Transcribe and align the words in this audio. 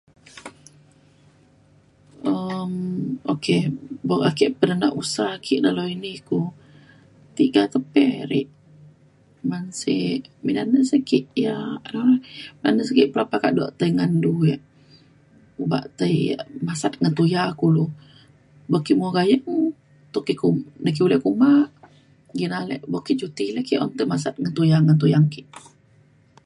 um 2.33 2.71
ok 3.33 3.45
buk 4.07 4.21
ake 4.29 4.45
pernah 4.61 4.89
usa 5.01 5.27
ke 5.45 5.55
dalau 5.65 5.85
ini 5.95 6.11
ku 6.29 6.39
tiga 7.37 7.61
ke 7.73 7.79
pe 7.93 8.07
ri 8.31 8.41
ban 9.49 9.65
sek 9.81 10.21
midan 10.45 10.67
na 10.73 10.79
sek 10.89 11.01
ki 11.09 11.17
ia’ 11.41 11.55
anu 11.89 11.99
re 12.07 12.15
anu 12.67 12.81
si- 12.87 13.11
pelapah 13.13 13.39
kado 13.43 13.65
tai 13.79 13.89
ngan 13.97 14.13
du 14.23 14.31
yak 14.51 14.61
obak 15.63 15.85
tai 15.97 16.15
yak 16.31 16.43
masat 16.67 16.93
ngan 16.97 17.13
tuya 17.19 17.43
kulu 17.59 17.85
buk 18.71 18.83
ki 18.85 18.93
mo 18.99 19.07
gayeng 19.17 19.45
tuk 20.13 20.23
ki 20.27 20.33
ku 20.41 20.49
nai 20.83 20.93
ke 20.95 21.01
ulek 21.05 21.23
uma 21.31 21.51
nggin 22.33 22.53
ale 22.59 22.75
buk 22.91 23.03
ke 23.05 23.11
un 23.15 23.19
cuti 23.21 23.45
la 23.55 23.61
ki 23.67 23.73
un 23.83 23.91
tai 23.97 24.05
masat 24.13 24.33
ngan 24.41 24.53
tuyang 24.57 24.85
tuyang 25.01 25.25
ke 25.33 25.41